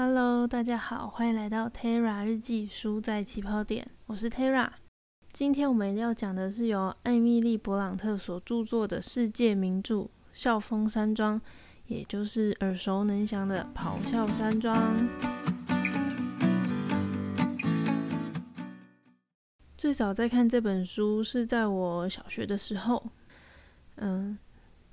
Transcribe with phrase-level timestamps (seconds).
[0.00, 4.70] Hello，大家好，欢迎来到 Terra 日记书在起跑点，我是 Terra。
[5.32, 9.96] 今天我们要讲的是由艾米丽·勃朗特所著作的世界名著
[10.32, 11.40] 《笑风山庄》，
[11.88, 14.96] 也就是耳熟能详的《咆哮山庄》。
[19.76, 23.04] 最早在看这本书是在我小学的时候，
[23.96, 24.38] 嗯。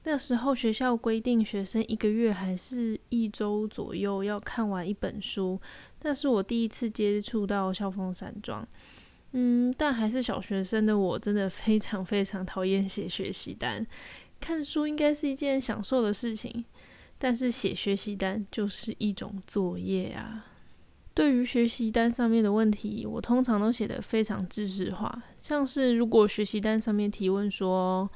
[0.08, 5.60] 那时候学校规定学生一个月还是一周左右要看完一本书，
[6.04, 8.62] 那是我第一次接触到《校风散装》。
[9.32, 13.86] 嗯，但还是小学生的我真的非常非常讨厌写学习单。
[14.40, 16.64] 看书应该是一件享受的事情，
[17.18, 20.46] 但是写学习单就是一种作业啊。
[21.16, 28.08] 对于学习单上面的问题，我通常都写得非常知识化，像是如果学习单上面提问说。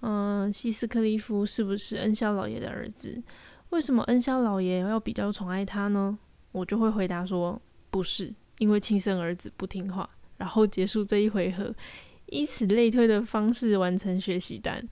[0.00, 3.22] 嗯，西斯克利夫是不是恩肖老爷的儿子？
[3.70, 6.18] 为什么恩肖老爷要比较宠爱他呢？
[6.52, 11.74] 我就会回答说不是，因为亲生儿子不听话，然后结束这一回合，
[12.26, 14.88] 以此类推的方式完成学习单。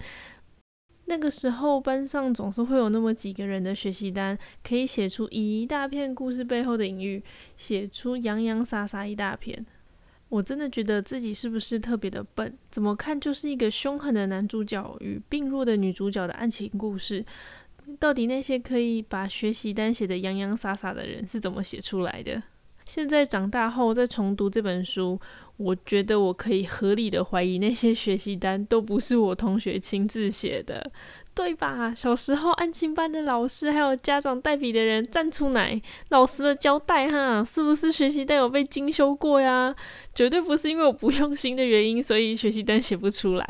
[1.06, 7.22] 那个时候班上总是会有那么几个人的学习单，可以写出一大片故事背后的隐喻，
[7.56, 9.64] 写出洋洋洒洒一大片。
[10.28, 12.52] 我真的觉得自己是不是特别的笨？
[12.70, 17.24] 怎么看就是一个凶狠的男主角与病弱的女主角的爱情故事。
[18.00, 22.42] 到底那些可以把学习单写得洋洋洒洒的人是怎么写出来的？
[22.84, 25.20] 现在长大后再重读这本书，
[25.56, 30.92] 我觉得我可以合理的怀疑那些学习单都不是我同学亲自写的。
[31.36, 31.94] 对吧？
[31.94, 39.76] 小时候安亲班的老师还有家长代笔的人站出来，老实的交代哈，是不是学习单有被精修过呀？
[40.14, 43.46] 绝对不是因为我不用心的原因，所以学习单写不出来。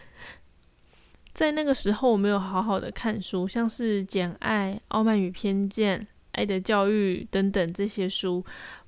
[1.34, 6.00] 在那个时候，我没有好好的看书，像是《简爱》《傲慢与偏见》
[6.32, 8.42] 《爱的教育》等等这些书，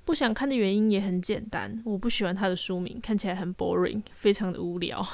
[0.06, 5.06] 不想看的原因也很简单，我不喜欢它的书名，看起来很 boring，非常的无聊。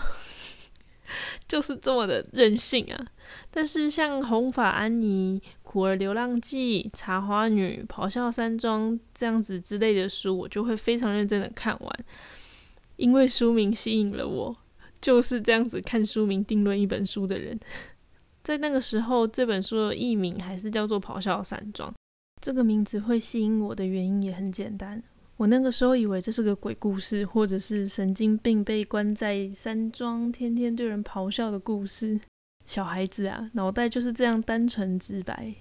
[1.48, 3.06] 就是这么的任性啊！
[3.50, 12.04] 但是像《红发安妮》《苦儿流浪记》《茶花女》《咆哮山庄》这样子之类的书，我就会非常认真的看完，
[12.96, 14.56] 因为书名吸引了我。
[15.00, 17.58] 就是这样子看书名定论一本书的人，
[18.44, 21.90] 在那个时候，这本书的译名还是叫做《咆哮山庄》。
[22.42, 25.02] 这个名字会吸引我的原因也很简单。
[25.40, 32.20] 我那个时候以为这是个鬼故事，或者是神经病被关在山庄，天天对人咆哮的故事。
[32.66, 35.54] 小孩子啊，脑袋就是这样单纯直白。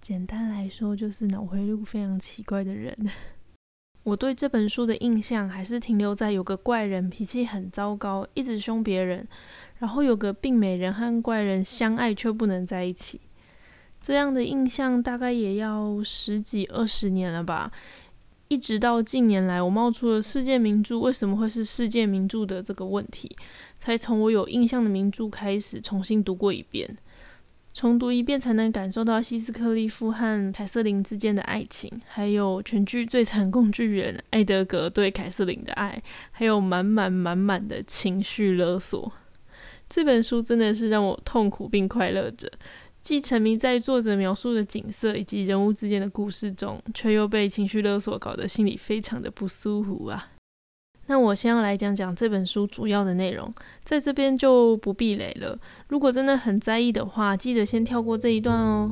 [0.00, 2.96] 简单来说，就是脑回路非常奇怪的人。
[4.04, 9.26] 我对这本书的印象还是停留在有个怪人脾气很糟糕，一直凶别人，
[9.78, 13.20] 然后有个病美人和怪人相爱却不能在一起。
[14.00, 17.72] 这样的印象大概也要十几二十年了吧。
[18.48, 23.34] 一直到近年来，我冒出了世界名著为什么会是世界名著的这个问题，
[23.78, 26.96] 才从我有印象的名著开始重新读过一遍，
[27.72, 39.10] 重读一遍才能感受到希斯克利夫和凯瑟琳之间的爱情，还有全剧最惨工具人艾德格对凯瑟琳的爱，还有满满满满的情绪勒索。
[39.88, 42.50] 这本书真的是让我痛苦并快乐着。
[43.04, 50.30] 既沉迷在作者描述的景色以及人物之间的故事中，却又被情绪勒索，搞得心里非常的不舒服啊。
[51.06, 53.52] 那我先要来讲讲这本书主要的内容，
[53.84, 55.58] 在这边就不避雷了。
[55.88, 58.90] 如果真的很在意的话，记得先跳过这一段哦。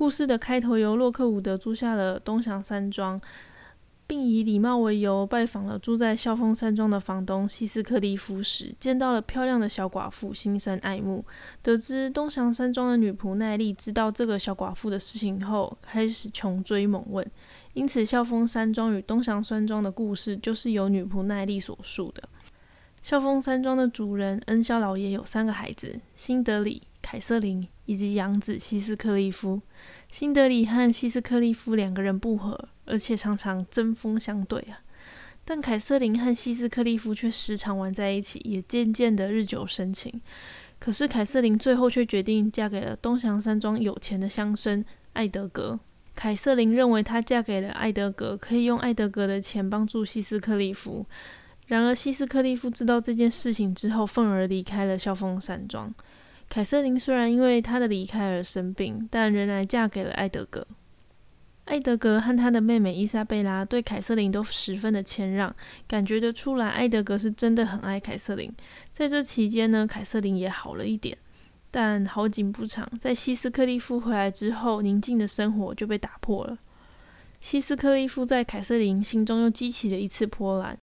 [0.00, 3.20] 故事的开头由洛克伍德租下了东翔山庄，
[4.06, 11.22] 并以礼貌为由拜访了住在校风山庄的房东希斯克利夫时，见到了漂亮的小寡妇，心生爱慕。
[11.60, 17.30] 得知东翔山庄的女仆奈丽知道这个小寡妇的事情后，开始穷追猛问。
[17.74, 22.26] 因此，校风山庄与东翔山庄的故事就是由女仆奈丽所述的。
[23.02, 29.60] 校风山庄的主人恩肖老爷有三个孩子：辛德里、凯瑟琳以及养子希斯克利夫。
[30.08, 34.78] 辛德里和希斯克利夫两个人不和，而且常常针锋相对啊。
[35.44, 40.20] 但凯瑟琳和希斯克利夫却时常玩在一起，也渐渐的日久生情。
[40.78, 44.84] 可是凯瑟琳最后却决定嫁给了东翔山庄有钱的乡绅
[45.14, 45.80] 艾德格。
[46.14, 51.04] 凯瑟琳认为她嫁给了艾德格，可以用艾德格的钱帮助希斯克利夫。
[51.66, 55.92] 然而希斯克利夫知道这件事情之后，愤而离开了笑风山庄。
[56.50, 60.66] 凯瑟琳虽然因为他的离开而生病，但仍然嫁给了艾德格。
[61.66, 65.54] 艾德格和他的妹妹伊莎贝拉对凯瑟琳都十分的谦让，
[65.86, 68.52] 感觉得出来，艾德格是真的很爱凯瑟琳。
[68.90, 71.16] 在这期间呢，凯瑟琳也好了一点。
[71.70, 76.58] 但好景不长，在希斯克利夫回来之后，宁静的生活就被打破了。
[77.40, 80.76] 希斯克利夫在凯瑟琳心中又激起了一次波澜。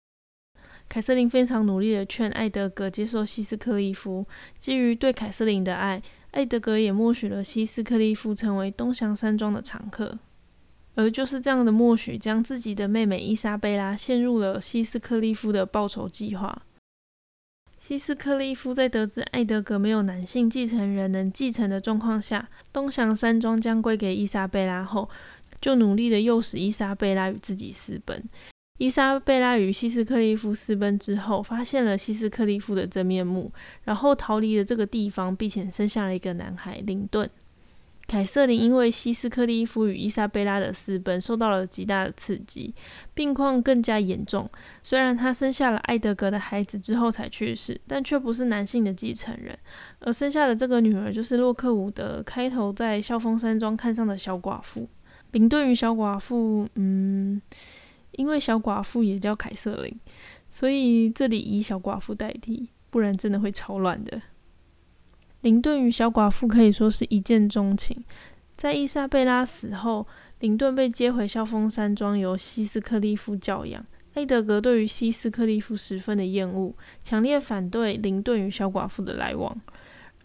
[0.89, 4.25] 凯瑟琳非常努力的劝艾德格接受希斯克利夫，
[4.57, 6.01] 基于对凯瑟琳的爱，
[6.31, 10.17] 艾德格也默许了希斯克利夫成为东祥山庄的常客。
[10.95, 16.63] 而就是这样的默许，将自己的妹妹伊莎贝拉陷入了希斯克利夫的报仇计划。
[17.77, 25.07] 希斯克利夫在得知艾德格没有男性继承人能继承的状况下，东祥山庄将归给伊莎贝拉后，
[25.61, 28.23] 就努力的诱使伊莎贝拉与自己私奔。
[28.77, 33.51] 伊莎贝拉与希斯克利夫私奔之后，发现了希斯克利夫的真面目，
[33.83, 37.29] 然后逃离了这个地方，并且生下了一个男孩林顿。
[38.07, 42.74] 凯瑟琳因为希斯克利夫与伊莎贝拉的私奔受到了极大的刺激，
[43.13, 44.50] 病况更加严重。
[44.81, 49.57] 虽然她生下了艾德格的孩子之后才去世，但却不是男性的继承人，
[50.00, 54.88] 而生下的这个女儿就是洛克伍德开头在笑风山庄看上的小寡妇
[55.31, 56.65] 林顿与小寡妇。
[56.75, 57.41] 嗯，
[58.17, 59.99] 因为小寡妇也叫凯瑟琳，
[60.51, 64.21] 所以这里以小寡妇代替，不然真的会超乱的。
[65.41, 68.03] 林顿与小寡妇可以说是一见钟情。
[68.57, 70.07] 在伊莎贝拉死后，
[70.39, 73.85] 林顿被接回笑风山庄，由西斯克利夫教养。
[74.13, 76.73] 黑德格对于西斯克利夫十分的厌恶，
[77.03, 79.55] 强烈反对林顿与小寡妇的来往。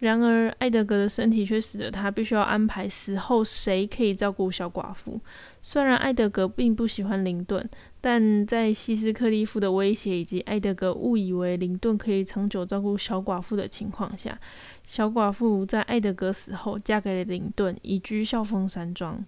[0.02, 5.20] 然而，艾德格的身体却使得他必须要安排死后谁可以照顾小寡妇。
[5.62, 7.64] 虽然艾德格并不喜欢林顿，
[8.00, 14.36] 但在希斯克利夫的威胁以及艾德格误以为林顿可以长久照顾小寡妇的情况下，
[14.84, 19.24] 小寡妇在艾德格死后嫁给了林顿，移居笑风山庄。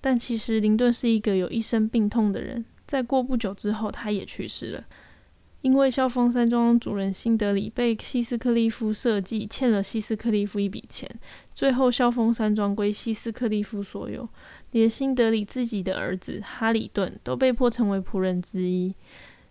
[0.00, 4.84] 但其实林顿是一个有一身病痛的人，在过不久之后，他也去世了。
[5.62, 11.06] 因为萧峰山庄主人辛德里被希斯克利夫设计欠了希斯克利夫一笔钱，
[11.54, 14.26] 最后萧峰山庄归希斯克利夫所有，
[14.70, 18.94] 连辛德里自己的儿子哈里顿都被迫成为仆人之一。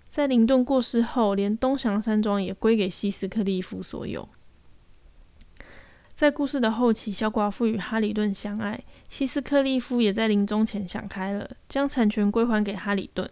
[0.08, 4.28] 在林顿过世后，连东祥山庄也归给希斯克利夫所有。
[6.16, 13.30] 在故事的后期，小寡妇与哈里顿相爱，希斯克利夫也在临终前想开了，将产权归还给哈里顿。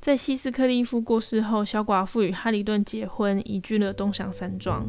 [0.00, 4.86] 在希斯克利夫过世后，小寡妇与哈里顿结婚，移居了东祥山庄。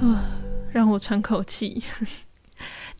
[0.00, 0.28] 啊，
[0.70, 1.82] 让我喘口气。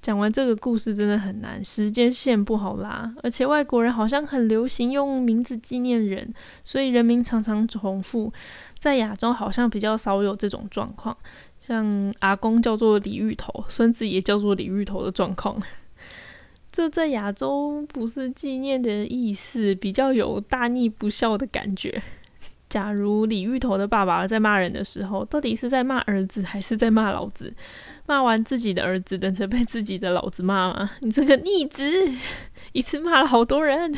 [0.05, 6.31] 讲完这个故事真的很难，时间线不好拉，而且外国人好像很流行用名字纪念人，
[6.63, 8.31] 所以人名常常重复。
[8.79, 11.17] 在亚洲好像比较少有这种状况。
[11.59, 15.59] 像阿公叫做李芋头，孙子也叫做李芋头的状况，
[16.71, 22.03] 这在亚洲不是纪念的意思，比较有大逆不孝的感觉。
[22.75, 27.55] 假如李芋头的爸爸在骂人的时候，到底是在骂儿子还是在骂老子？
[28.07, 30.91] 骂完自己的儿子，等着被自己的老子骂吗？
[30.99, 31.85] 你这个逆子，
[32.75, 33.95] 一次骂了好多人。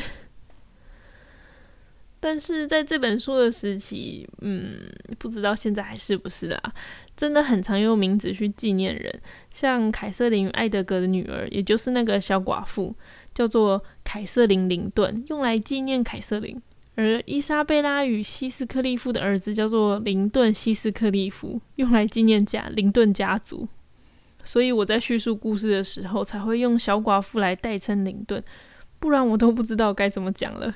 [2.19, 4.77] 但是在这本书的时期，嗯，
[5.17, 6.71] 不知道现在还是不是啊？
[7.15, 9.19] 真的很常用名字去纪念人，
[9.49, 12.95] 像凯瑟琳·艾德格的女儿，也就是那个小寡妇，
[13.33, 16.59] 叫做凯瑟琳·林顿，用来纪念凯瑟琳；
[16.97, 23.67] 而伊莎贝拉与西斯克利夫的儿子叫做林顿·西斯克利夫，用来纪念家林顿家族。
[24.43, 28.43] 所以我在叙述故事的时候，才会用小寡妇来代称林顿，
[28.97, 30.73] 不然我都不知道该怎么讲了。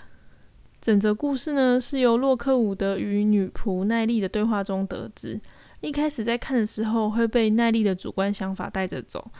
[0.79, 5.41] 整则故事呢，是由洛克伍德与女仆奈丽的对话中得知。
[5.79, 9.31] 一开始在看的时候会被奈丽的主观想法带着走，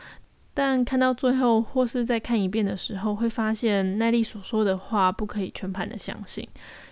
[0.54, 6.48] 但看到最后或是再看一遍的时候，会发现奈丽所说的话不可以全盘的相信，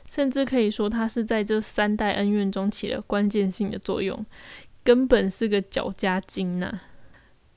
[0.07, 4.25] 甚至可以说他是在这三代恩怨中起了关键性的作用，
[4.83, 6.79] 根本是个搅家精呐。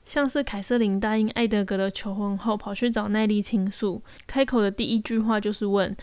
[0.05, 5.95] 像是凯瑟琳答应艾德格的求婚后，跑去找奈丽倾诉，开口的第一句话就是问。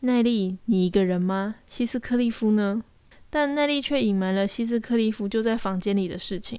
[0.00, 1.56] 奈利，你一个人吗？
[1.66, 2.82] 西斯克利夫呢？
[3.30, 6.58] 但奈利却隐瞒了西斯克利夫就在房间里的事情，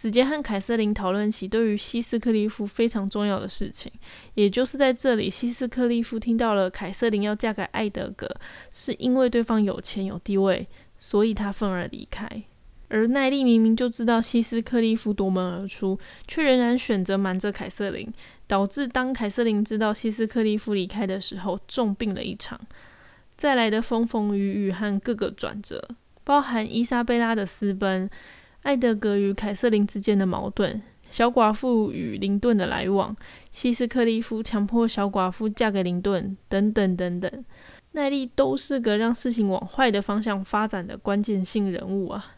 [0.00, 3.92] 直接和凯瑟琳讨论起对于希斯克利夫非常重要的事情。
[4.32, 8.26] 也就是在这里，希斯克利夫听到了凯瑟琳要嫁给艾德格，
[8.72, 10.66] 是因为对方有钱有地位，
[10.98, 12.26] 所以他愤而离开。
[12.88, 18.10] 而奈利明明就知道希斯克利夫夺门而出，却仍然选择瞒着凯瑟琳。
[18.46, 22.58] 导致当凯瑟琳知道希斯克利夫离开的时候，重病了一场。
[23.36, 25.86] 再来的风风雨雨和各个转折，
[26.24, 28.08] 包含伊莎贝拉的私奔、
[28.62, 33.16] 艾德格与凯瑟琳之间的矛盾、小寡妇与林顿的来往、
[33.50, 37.44] 西斯克利夫强迫小寡妇嫁给林顿等等等等。
[37.92, 42.36] 奈利都是个让事情往坏的方向发展的关键性人物啊！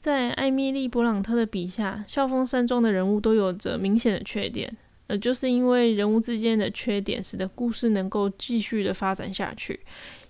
[0.00, 4.76] 在艾米丽·勃朗特的笔下，校风山庄的人物都有着明显的缺点，
[5.08, 9.80] 而就是因为人物之间的缺点，使得故事能够继续的发展下去。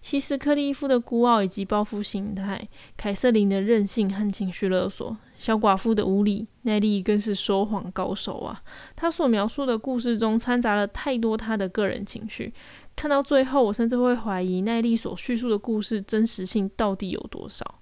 [0.03, 8.61] 西斯克利夫的孤傲以及报复心态，凯瑟琳的任性和情绪勒索，小寡妇的无理，奈利更是说谎高手啊！
[8.97, 12.53] 他所描述的故事中掺杂了太多他的个人情绪，
[12.97, 17.79] 看到最后，我甚至会怀疑奈利所叙述的故事真实性到底有多少。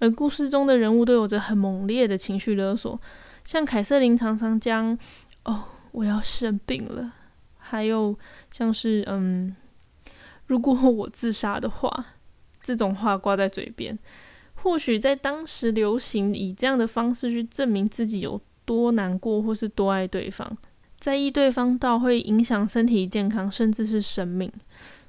[0.00, 3.00] 而故事中的人物都有着很猛烈的情绪勒索，
[3.44, 4.98] 像凯瑟琳常常将
[5.46, 7.12] “哦，我要生病了”，
[7.56, 8.18] 还有
[8.50, 9.54] 像是“嗯”。
[10.46, 12.06] 如果我自杀的话，
[12.62, 13.98] 这种话挂在嘴边，
[14.54, 20.56] 或许在当时流行以这样的方式去证明自己有多难过，或是多爱对方，
[20.98, 24.50] 在意对方到会影响身体健康，甚至是生命。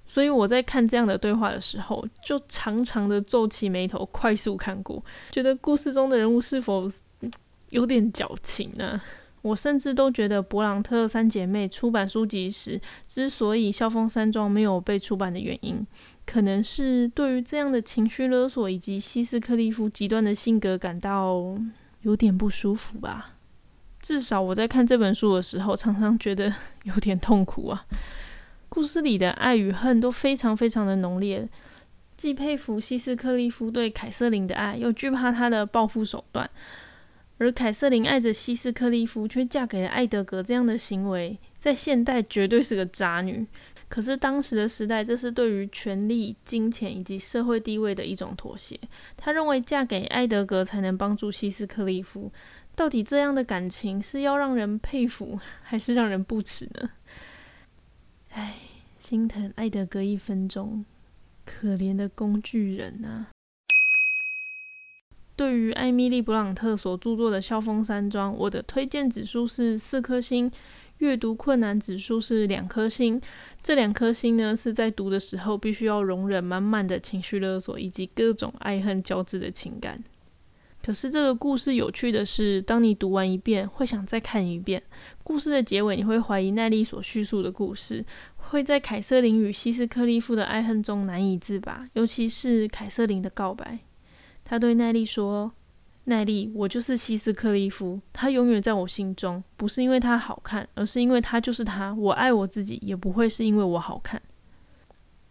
[0.08, 6.88] 所以我在看这样的对话的时候，就长长的皱起眉头，快速看过，觉得故事中的人物是否
[7.70, 9.02] 有点矫情呢？
[9.46, 15.86] 我甚至都觉得勃朗特三姐妹出版书籍时，之所以《校风山庄》没有被出版的原因，
[16.26, 21.56] 可能是对于这样的情绪勒索以及西斯克利夫极端的性格感到
[22.02, 23.36] 有点不舒服吧。
[24.02, 27.86] 至少我在看这本书的时候，常常觉得 有点痛苦啊。
[28.68, 31.48] 故事里的爱与恨都非常非常的浓烈，
[32.18, 36.50] 既佩服西斯克利夫对凯瑟琳的爱，又惧怕他的报复手段。
[37.38, 43.46] 而凯瑟琳爱着西斯克利夫，却嫁给了艾德格，这样的行为在现代绝对是个渣女。
[43.88, 48.80] 可是当时的时代，这是对于权力、金钱以及社会地位的一种妥协。
[49.16, 52.32] 她认为嫁给艾德格才能帮助西斯克利夫。
[52.76, 56.90] 到底这样的感情是要让人佩服，还是让人不齿呢？
[58.32, 58.56] 唉，
[59.00, 60.84] 心疼艾德格一分钟，
[61.46, 63.28] 可怜的工具人啊！
[65.36, 70.50] 对于艾米丽·布朗特所著作的《萧峰山庄》，我的推荐指数是四颗星，
[71.00, 73.20] 阅读困难指数是两颗星。
[73.62, 80.02] 这两颗星呢，是在读的时候必须要容忍满满的情绪勒索以及各种爱恨交织的情感。
[80.82, 84.82] 可是这个故事有趣的是，当你读完一遍，会想再看一遍。
[85.24, 88.06] 故事的结尾，你会怀疑奈利所叙述的故事，
[88.38, 93.80] 会在凯瑟琳与西斯克利夫的爱恨中难以自拔，尤其是凯瑟琳的告白。
[94.46, 95.52] 他对奈利说
[96.06, 101.94] ：“奈利，我就是西斯克利夫，他永远在我心中，不是因为他好看，而是因为他就是他。
[101.96, 104.22] 我爱我自己，也不会是因为我好看。”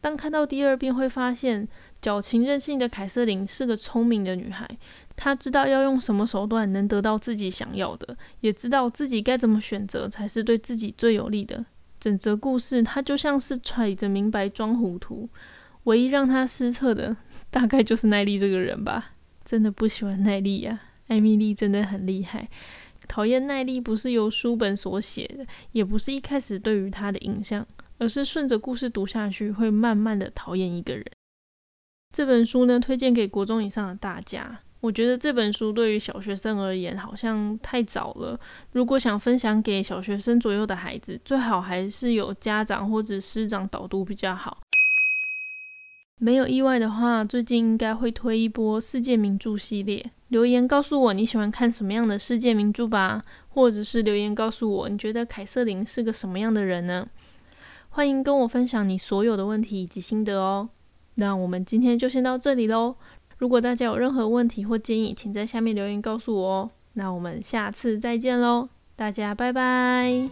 [0.02, 1.66] 当看到第二遍，会发现
[2.02, 4.68] 矫情任性的凯瑟琳是个聪明的女孩，
[5.16, 11.64] 她知道要用什么手段能得到自己想要的，也知道自己该怎么选择才是对自己最有利的。
[11.98, 15.26] 整则故事，她就像是揣着明白装糊涂。
[15.84, 17.16] 唯一让他失策的，
[17.50, 19.12] 大概就是耐力这个人吧。
[19.44, 22.48] 真的不喜欢耐力呀，艾米丽真的很厉害。
[23.06, 27.66] 讨厌耐力不是由书本所写的，也不是一开始对于他的印象，
[27.98, 31.04] 而是顺着故事读下去，会慢慢的讨厌一个人。
[32.14, 34.60] 这本书呢，推荐给国中以上的大家。
[34.80, 38.38] 我觉得这本书对于小学生而言好像太早了。
[38.72, 44.58] 如果想分享给小学生左右的孩子，最好还是有家长或者师长导读比较好。
[46.18, 50.10] 没有意外的话，最近应该会推一波世界名著系列。
[50.28, 57.06] 留言告诉我你喜欢看什么样的世界名著吧，或者是留言告诉我你觉得凯瑟琳是个什么样的人呢？
[57.90, 60.68] 欢迎跟我分享你所有的问题以及心得哦。
[61.16, 62.96] 那我们今天就先到这里喽。
[63.38, 66.70] 如果大家有任何问题或建议，请在下面留言告诉我哦。
[66.94, 70.28] 那我们下次再见喽，大家拜拜。